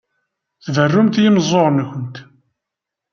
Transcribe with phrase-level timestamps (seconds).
[0.63, 2.15] Tberrumt i yimeẓẓuɣen-nkent.